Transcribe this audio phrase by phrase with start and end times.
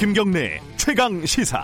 [0.00, 1.62] 김경래 최강 시사.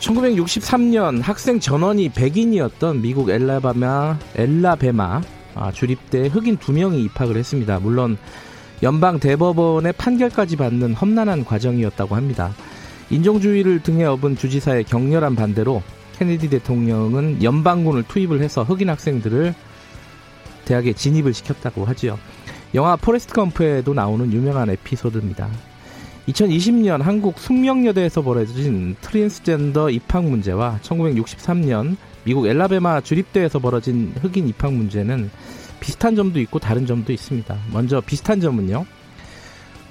[0.00, 5.22] (1963년) 학생 전원이 백인이었던 미국 엘라바마 엘라베마
[5.54, 7.80] 아, 주립대 흑인 두 명이 입학을 했습니다.
[7.80, 8.18] 물론
[8.82, 12.54] 연방 대법원의 판결까지 받는 험난한 과정이었다고 합니다.
[13.08, 15.82] 인종주의를 등에 업은 주지사의 격렬한 반대로
[16.18, 19.54] 케네디 대통령은 연방군을 투입을 해서 흑인 학생들을
[20.64, 22.18] 대학에 진입을 시켰다고 하지요.
[22.74, 25.48] 영화 포레스트 검프에도 나오는 유명한 에피소드입니다.
[26.28, 35.30] 2020년 한국 숙명여대에서 벌어진 트랜스젠더 입학 문제와 1963년 미국 앨라배마 주립대에서 벌어진 흑인 입학 문제는
[35.80, 37.54] 비슷한 점도 있고 다른 점도 있습니다.
[37.72, 38.86] 먼저 비슷한 점은요.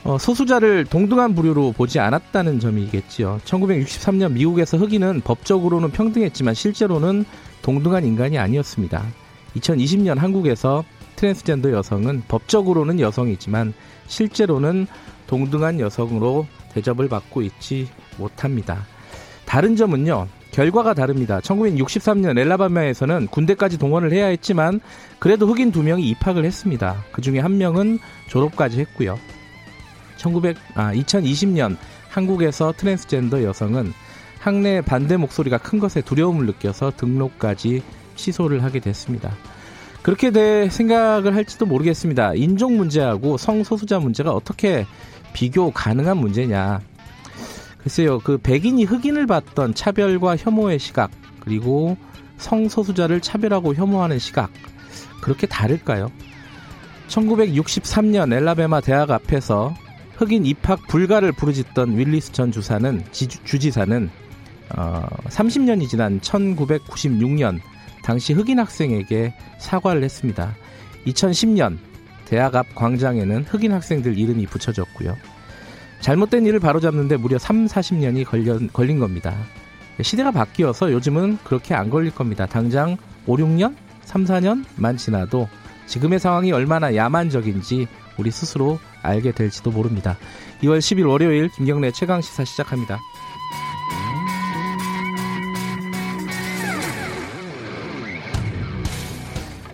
[0.06, 3.40] 어, 소수자를 동등한 부류로 보지 않았다는 점이겠지요.
[3.46, 7.24] 1963년 미국에서 흑인은 법적으로는 평등했지만 실제로는
[7.62, 9.02] 동등한 인간이 아니었습니다.
[9.56, 10.84] 2020년 한국에서
[11.16, 13.74] 트랜스젠더 여성은 법적으로는 여성이지만
[14.08, 14.88] 실제로는
[15.28, 18.86] 동등한 여성으로 대접을 받고 있지 못합니다.
[19.46, 20.28] 다른 점은요.
[20.52, 21.40] 결과가 다릅니다.
[21.40, 24.82] 1963년 앨라배마에서는 군대까지 동원을 해야 했지만
[25.18, 27.04] 그래도 흑인 두 명이 입학을 했습니다.
[27.12, 29.18] 그 중에 한 명은 졸업까지 했고요.
[30.24, 31.78] 1900, 아, 2020년
[32.10, 33.92] 한국에서 트랜스젠더 여성은
[34.40, 37.84] 학내 반대 목소리가 큰 것에 두려움을 느껴서 등록까지
[38.16, 39.34] 취소를 하게 됐습니다.
[40.02, 42.34] 그렇게 돼 생각을 할지도 모르겠습니다.
[42.36, 44.86] 인종 문제하고 성소수자 문제가 어떻게
[45.34, 46.82] 비교 가능한 문제냐.
[47.78, 51.98] 글쎄요, 그 백인이 흑인을 봤던 차별과 혐오의 시각, 그리고
[52.38, 54.52] 성소수자를 차별하고 혐오하는 시각,
[55.22, 56.12] 그렇게 다를까요?
[57.08, 59.74] 1963년 엘라베마 대학 앞에서
[60.16, 64.10] 흑인 입학 불가를 부르짖던 윌리스 전 주사는 주지사는
[64.76, 67.60] 어, 30년이 지난 1996년
[68.04, 70.56] 당시 흑인 학생에게 사과를 했습니다.
[71.08, 71.78] 2010년
[72.26, 75.16] 대학 앞 광장에는 흑인 학생들 이름이 붙여졌고요.
[76.00, 79.34] 잘못된 일을 바로잡는데 무려 3, 40년이 걸려, 걸린 겁니다.
[80.02, 82.46] 시대가 바뀌어서 요즘은 그렇게 안 걸릴 겁니다.
[82.46, 85.48] 당장 5, 6년, 3, 4년만 지나도
[85.86, 87.88] 지금의 상황이 얼마나 야만적인지
[88.18, 90.18] 우리 스스로 알게 될지도 모릅니다.
[90.62, 93.00] 2월 10일 월요일 김경래 최강 시사 시작합니다.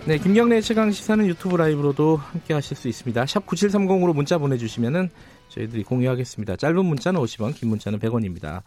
[0.05, 3.27] 네, 김경래 최강 시사는 유튜브 라이브로도 함께 하실 수 있습니다.
[3.27, 5.11] 샵 9730으로 문자 보내주시면은
[5.49, 6.55] 저희들이 공유하겠습니다.
[6.55, 8.61] 짧은 문자는 50원, 긴 문자는 100원입니다.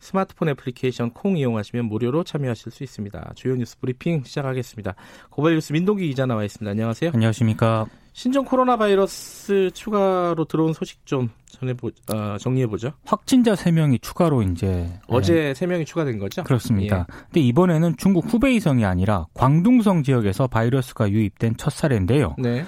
[0.00, 3.32] 스마트폰 애플리케이션 콩 이용하시면 무료로 참여하실 수 있습니다.
[3.34, 4.94] 주요 뉴스 브리핑 시작하겠습니다.
[5.30, 6.70] 고발 뉴스 민동기 기자 나와 있습니다.
[6.70, 7.10] 안녕하세요.
[7.14, 7.86] 안녕하십니까.
[8.12, 12.92] 신종 코로나 바이러스 추가로 들어온 소식 좀 전해보, 어, 정리해 보죠.
[13.04, 14.88] 확진자 3명이 추가로 이제.
[15.06, 15.52] 어제 네.
[15.52, 16.42] 3명이 추가된 거죠?
[16.42, 17.06] 그렇습니다.
[17.08, 17.14] 예.
[17.26, 22.34] 근데 이번에는 중국 후베이성이 아니라 광둥성 지역에서 바이러스가 유입된 첫 사례인데요.
[22.38, 22.64] 네.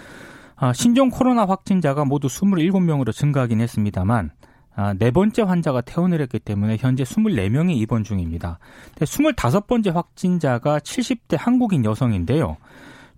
[0.62, 4.31] 아, 신종 코로나 확진자가 모두 27명으로 증가하긴 했습니다만,
[4.76, 8.59] 아, 네 번째 환자가 퇴원을 했기 때문에 현재 24명이 입원 중입니다.
[8.97, 12.59] 25번째 확진자가 70대 한국인 여성인데요.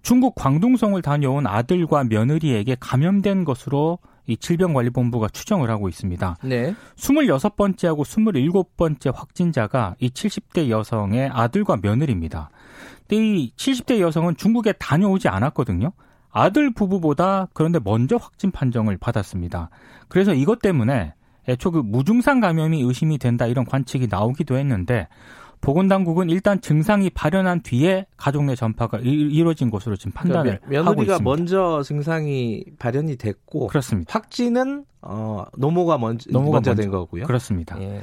[0.03, 6.37] 중국 광둥성을 다녀온 아들과 며느리에게 감염된 것으로 이 질병관리본부가 추정을 하고 있습니다.
[6.45, 6.77] 네.
[6.95, 12.51] 26번째하고 27번째 확진자가 이 70대 여성의 아들과 며느리입니다.
[13.09, 15.93] 근데 이 70대 여성은 중국에 다녀오지 않았거든요.
[16.32, 19.70] 아들 부부보다 그런데 먼저 확진 판정을 받았습니다.
[20.09, 21.15] 그래서 이것 때문에
[21.48, 25.09] 애초 그 무증상 감염이 의심이 된다 이런 관측이 나오기도 했는데
[25.60, 31.03] 보건당국은 일단 증상이 발현한 뒤에 가족 내 전파가 이루어진 것으로 지금 판단을 그러니까 며느리가 하고
[31.03, 31.25] 있습니다.
[31.25, 34.12] 먼저 증상이 발현이 됐고 그렇습니다.
[34.12, 37.26] 확진은 어, 노모가 먼저, 노모가 먼저, 먼저 된 거고요.
[37.26, 37.81] 그렇습니다.
[37.81, 38.00] 예.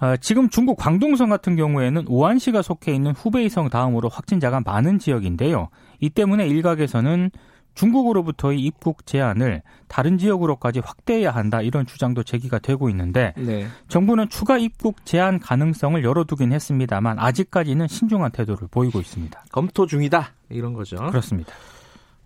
[0.00, 5.68] 어, 지금 중국 광동성 같은 경우에는 우한시가 속해 있는 후베이성 다음으로 확진자가 많은 지역인데요.
[6.00, 7.30] 이 때문에 일각에서는
[7.76, 13.68] 중국으로부터의 입국 제한을 다른 지역으로까지 확대해야 한다 이런 주장도 제기가 되고 있는데 네.
[13.88, 19.44] 정부는 추가 입국 제한 가능성을 열어두긴 했습니다만 아직까지는 신중한 태도를 보이고 있습니다.
[19.52, 20.96] 검토 중이다 이런 거죠.
[20.96, 21.52] 그렇습니다.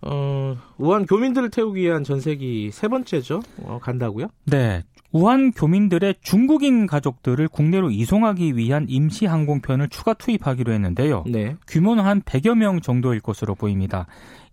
[0.03, 3.41] 어, 우한 교민들을 태우기 위한 전세기 세 번째죠.
[3.63, 4.27] 어, 간다고요?
[4.45, 4.81] 네.
[5.11, 11.25] 우한 교민들의 중국인 가족들을 국내로 이송하기 위한 임시 항공편을 추가 투입하기로 했는데요.
[11.27, 11.57] 네.
[11.67, 14.07] 규모는 한 100여 명 정도일 것으로 보입니다.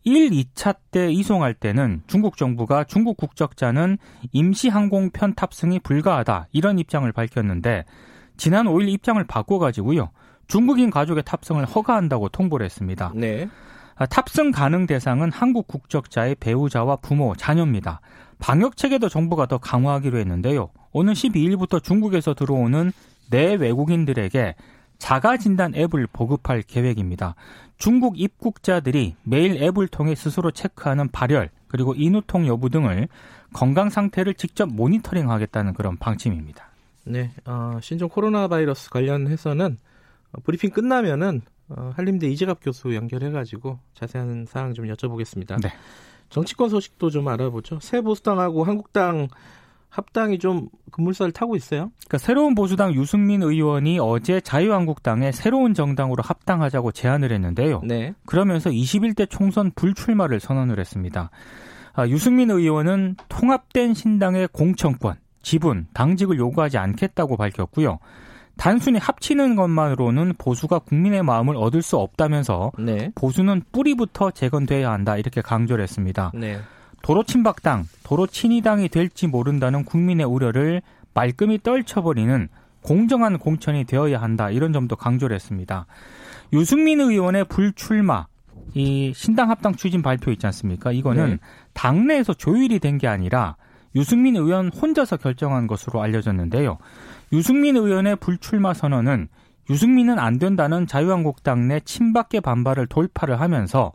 [0.05, 3.99] 1, 2차 때 이송할 때는 중국 정부가 중국 국적자는
[4.33, 7.85] 임시 항공편 탑승이 불가하다 이런 입장을 밝혔는데
[8.37, 10.11] 지난 5일 입장을 바꿔가지고요.
[10.47, 13.13] 중국인 가족의 탑승을 허가한다고 통보를 했습니다.
[13.15, 13.49] 네.
[13.97, 18.01] 아, 탑승 가능 대상은 한국 국적자의 배우자와 부모, 자녀입니다.
[18.39, 20.71] 방역 체계도 정부가 더 강화하기로 했는데요.
[20.93, 22.93] 오는 12일부터 중국에서 들어오는
[23.31, 24.55] 내 외국인들에게
[24.99, 27.35] 자가 진단 앱을 보급할 계획입니다.
[27.79, 33.09] 중국 입국자들이 매일 앱을 통해 스스로 체크하는 발열 그리고 인후통 여부 등을
[33.53, 36.69] 건강 상태를 직접 모니터링하겠다는 그런 방침입니다.
[37.05, 39.79] 네, 어, 신종 코로나 바이러스 관련해서는
[40.33, 45.61] 어, 브리핑 끝나면은 어, 한림대 이재갑 교수 연결해가지고 자세한 사항 좀 여쭤보겠습니다.
[45.63, 45.73] 네.
[46.31, 47.79] 정치권 소식도 좀 알아보죠.
[47.81, 49.29] 새 보수당하고 한국당
[49.91, 51.91] 합당이 좀 급물살을 타고 있어요.
[52.07, 57.83] 그러니까 새로운 보수당 유승민 의원이 어제 자유한국당에 새로운 정당으로 합당하자고 제안을 했는데요.
[57.85, 58.15] 네.
[58.27, 61.31] 그러면서 21대 총선 불출마를 선언을 했습니다.
[61.95, 67.99] 아, 유승민 의원은 통합된 신당의 공천권, 지분, 당직을 요구하지 않겠다고 밝혔고요.
[68.57, 73.11] 단순히 합치는 것만으로는 보수가 국민의 마음을 얻을 수 없다면서 네.
[73.15, 76.33] 보수는 뿌리부터 재건돼야 한다 이렇게 강조를 했습니다.
[76.35, 76.59] 네.
[77.03, 80.83] 도로 친박당, 도로 친이당이 될지 모른다는 국민의 우려를
[81.15, 82.49] 말끔히 떨쳐버리는
[82.83, 85.87] 공정한 공천이 되어야 한다 이런 점도 강조를 했습니다.
[86.53, 88.27] 유승민 의원의 불출마
[88.75, 90.93] 이 신당 합당 추진 발표 있지 않습니까?
[90.93, 91.39] 이거는 네.
[91.73, 93.57] 당내에서 조율이 된 게 아니라
[93.97, 96.79] 유승민 의원 혼자서 결정한 것으로 알려졌는데요.
[97.33, 99.29] 유승민 의원의 불출마 선언은
[99.71, 103.93] 유승민은 안 된다는 자유한국당 내 친박계 반발을 돌파를 하면서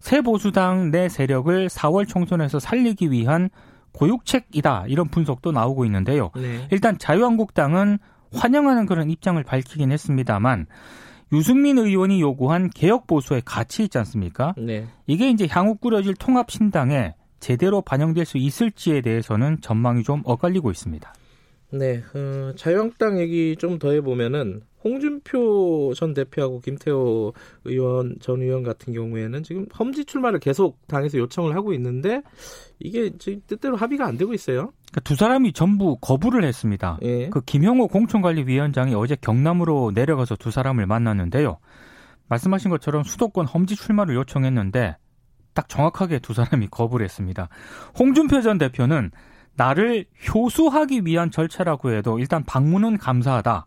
[0.00, 3.50] 새 보수당 내 세력을 4월 총선에서 살리기 위한
[3.92, 6.30] 고육책이다 이런 분석도 나오고 있는데요.
[6.36, 6.66] 네.
[6.70, 7.98] 일단 자유한국당은
[8.32, 10.66] 환영하는 그런 입장을 밝히긴 했습니다만
[11.32, 14.54] 유승민 의원이 요구한 개혁 보수의 가치 있지 않습니까?
[14.56, 14.86] 네.
[15.06, 21.12] 이게 이제 향후 꾸려질 통합 신당에 제대로 반영될 수 있을지에 대해서는 전망이 좀 엇갈리고 있습니다.
[21.70, 27.32] 네, 어, 자유한국당 얘기 좀 더 해보면은 홍준표 전 대표하고 김태호
[27.64, 32.22] 의원 전 의원 같은 경우에는 지금 험지 출마를 계속 당에서 요청을 하고 있는데
[32.78, 34.72] 이게 지금 뜻대로 합의가 안 되고 있어요.
[34.90, 36.98] 그러니까 두 사람이 전부 거부를 했습니다.
[37.02, 37.28] 예.
[37.28, 41.58] 그 김형호 공천관리위원장이 어제 경남으로 내려가서 두 사람을 만났는데요.
[42.28, 44.96] 말씀하신 것처럼 수도권 험지 출마를 요청했는데
[45.54, 47.48] 딱 정확하게 두 사람이 거부를 했습니다.
[47.98, 49.10] 홍준표 전 대표는
[49.58, 53.66] 나를 효수하기 위한 절차라고 해도 일단 방문은 감사하다.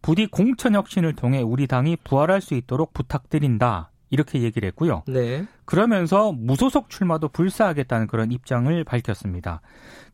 [0.00, 3.90] 부디 공천 혁신을 통해 우리 당이 부활할 수 있도록 부탁드린다.
[4.08, 5.02] 이렇게 얘기를 했고요.
[5.08, 5.46] 네.
[5.64, 9.62] 그러면서 무소속 출마도 불사하겠다는 그런 입장을 밝혔습니다.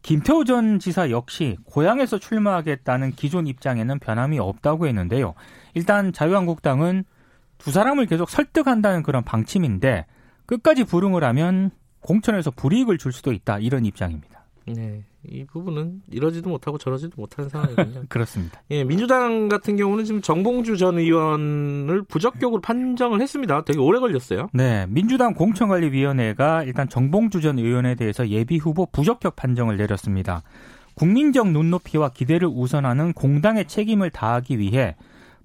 [0.02, 5.34] 김태호 전 지사 역시 고향에서 출마하겠다는 기존 입장에는 변함이 없다고 했는데요.
[5.74, 7.04] 일단 자유한국당은
[7.58, 10.06] 두 사람을 계속 설득한다는 그런 방침인데
[10.46, 14.44] 끝까지 불응을 하면 공천에서 불이익을 줄 수도 있다 이런 입장입니다.
[14.66, 15.02] 네.
[15.26, 18.04] 이 부분은 이러지도 못하고 저러지도 못하는 상황이군요.
[18.08, 18.62] 그렇습니다.
[18.70, 23.64] 예, 민주당 같은 경우는 지금 정봉주 전 의원을 부적격으로 판정을 했습니다.
[23.64, 24.48] 되게 오래 걸렸어요.
[24.52, 30.42] 네, 민주당 공천관리위원회가 일단 정봉주 전 의원에 대해서 예비 후보 부적격 판정을 내렸습니다.
[30.94, 34.96] 국민적 눈높이와 기대를 우선하는 공당의 책임을 다하기 위해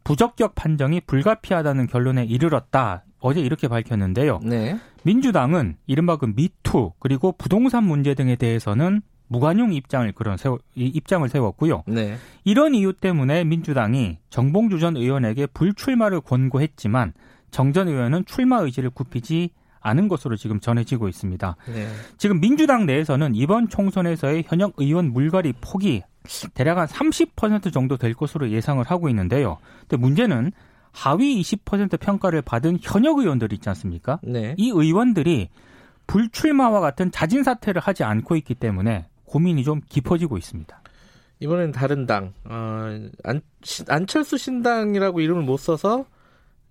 [0.03, 3.05] 부적격 판정이 불가피하다는 결론에 이르렀다.
[3.19, 4.39] 어제 이렇게 밝혔는데요.
[4.43, 4.77] 네.
[5.03, 11.83] 민주당은 이른바 그 미투 그리고 부동산 문제 등에 대해서는 무관용 입장을 그런 세워, 입장을 세웠고요.
[11.87, 12.17] 네.
[12.43, 17.13] 이런 이유 때문에 민주당이 정봉주 전 의원에게 불출마를 권고했지만
[17.51, 21.55] 정 전 의원은 출마 의지를 굽히지 않은 것으로 지금 전해지고 있습니다.
[21.73, 21.87] 네.
[22.17, 26.03] 지금 민주당 내에서는 이번 총선에서의 현역 의원 물갈이 폭이
[26.53, 29.57] 대략 한 30% 정도 될 것으로 예상을 하고 있는데요.
[29.81, 30.51] 근데 문제는
[30.93, 34.19] 하위 20% 평가를 받은 현역 의원들 있지 않습니까?
[34.23, 34.55] 네.
[34.57, 35.49] 이 의원들이
[36.07, 40.79] 불출마와 같은 자진 사퇴를 하지 않고 있기 때문에 고민이 좀 깊어지고 있습니다.
[41.39, 43.41] 이번엔 다른 당, 어, 안,
[43.89, 46.05] 안철수 신당이라고 이름을 못 써서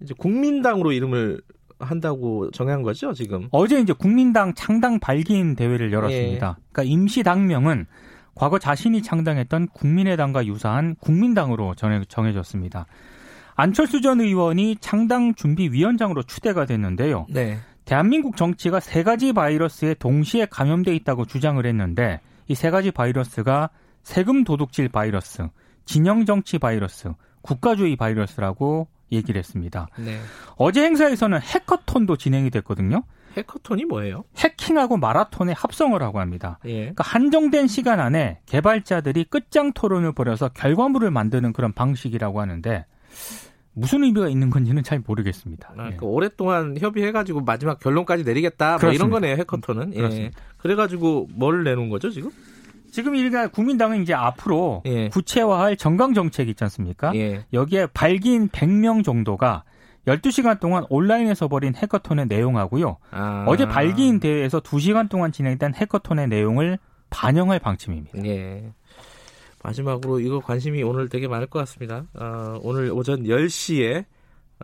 [0.01, 1.41] 이제 국민당으로 이름을
[1.81, 3.49] 한다고 정한 거죠, 지금?
[3.51, 6.57] 어제 이제 국민당 창당 발기인 대회를 열었습니다.
[6.57, 6.63] 예.
[6.71, 7.87] 그러니까 임시 당명은
[8.37, 12.87] 과거 자신이 창당했던 국민의당과 유사한 국민당으로 정해, 정해졌습니다.
[13.57, 17.27] 안철수 전 의원이 창당 준비 위원장으로 추대가 됐는데요.
[17.29, 17.59] 네.
[17.85, 22.21] 대한민국 정치가 세 가지 바이러스에 동시에 감염돼 있다고 주장을 했는데
[22.53, 23.71] 이 세 가지 바이러스가
[24.03, 25.49] 세금 도둑질 바이러스,
[25.87, 29.89] 진영 정치 바이러스, 국가주의 바이러스라고 얘기를 했습니다.
[29.99, 30.19] 네.
[30.57, 33.05] 어제 행사에서는 해커톤도 진행이 됐거든요.
[33.39, 34.25] 해커톤이 뭐예요?
[34.37, 36.59] 해킹하고 마라톤의 합성을 하고 합니다.
[36.67, 36.81] 예.
[36.81, 42.85] 그러니까 한정된 시간 안에 개발자들이 끝장 토론을 벌여서 결과물을 만드는 그런 방식이라고 하는데
[43.75, 45.69] 무슨 의미가 있는 건지는 잘 모르겠습니다.
[45.71, 46.07] 아, 그러니까 예.
[46.07, 48.79] 오랫동안 협의해가지고 마지막 결론까지 내리겠다.
[48.81, 49.95] 뭐 이런 거네요, 해커톤은.
[49.97, 50.31] 예.
[50.59, 52.31] 그래가지고 뭘 내놓은 거죠, 지금?
[52.91, 55.09] 지금 일단 국민당은 이제 앞으로 예.
[55.09, 57.15] 구체화할 정강 정책 있지 않습니까?
[57.15, 57.47] 예.
[57.53, 59.65] 여기에 발기인 100명 정도가
[60.07, 62.99] 12시간 동안 온라인에서 벌인 해커톤의 내용하고요.
[63.11, 63.45] 아.
[63.49, 68.25] 어제 발기인 대회에서 2시간 동안 진행된 해커톤의 내용을 반영할 방침입니다.
[68.27, 68.73] 예.
[69.63, 72.05] 마지막으로 이거 관심이 오늘 되게 많을 것 같습니다.
[72.15, 74.05] 어, 오늘 오전 10시에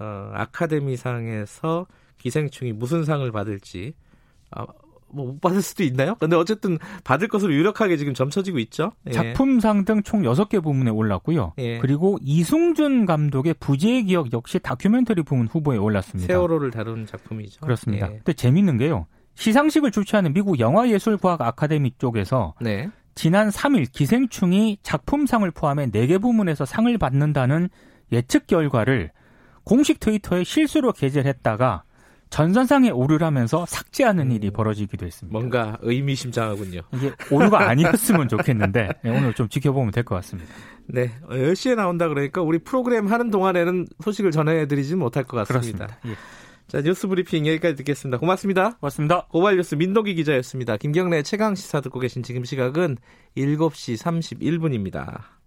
[0.01, 1.87] 어, 아카데미상에서
[2.19, 3.95] 기생충이 무슨 상을 받을지
[4.51, 4.67] 아,
[5.11, 6.17] 뭐못 받을 수도 있나요?
[6.21, 8.93] 근데 어쨌든 받을 것으로 유력하게 지금 점쳐지고 있죠.
[9.07, 9.13] 예.
[9.13, 11.55] 작품상 등 총 6개 부문에 올랐고요.
[11.59, 11.79] 예.
[11.79, 16.27] 그리고 이승준 감독의 부재의 기억 역시 다큐멘터리 부문 후보에 올랐습니다.
[16.27, 17.61] 세월호를 다룬 작품이죠.
[17.61, 18.09] 그렇습니다.
[18.11, 18.17] 예.
[18.17, 19.07] 근데 재밌는 게요.
[19.37, 22.91] 시상식을 주최하는 미국 영화예술과학 아카데미 쪽에서 네.
[23.19, 27.69] 지난 3일 기생충이 작품상을 포함해 4개 부문에서 상을 받는다는
[28.13, 29.11] 예측 결과를
[29.65, 31.83] 공식 트위터에 실수로 게재를 했다가
[32.31, 34.53] 전산상에 오류라면서 삭제하는 일이 음.
[34.53, 35.37] 벌어지기도 했습니다.
[35.37, 36.83] 뭔가 의미심장하군요.
[36.95, 40.55] 이게 오류가 아니었으면 좋겠는데 네, 오늘 좀 지켜보면 될 것 같습니다.
[40.87, 45.87] 네, 10시에 나온다 그러니까 우리 프로그램 하는 동안에는 소식을 전해드리지 못할 것 같습니다.
[45.87, 45.99] 그렇습니다.
[46.07, 46.48] 예.
[46.69, 48.19] 자, 뉴스 브리핑 여기까지 듣겠습니다.
[48.19, 48.77] 고맙습니다.
[48.77, 49.27] 고맙습니다.
[49.31, 50.77] 고발 뉴스 민동기 기자였습니다.
[50.77, 52.99] 김경래 최강 시사 듣고 계신 지금 시각은
[53.39, 55.38] 7시 31분입니다.